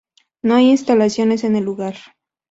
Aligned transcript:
No 0.41 0.55
hay 0.55 0.71
instalaciones 0.71 1.43
en 1.43 1.55
el 1.57 1.63
lugar. 1.65 1.93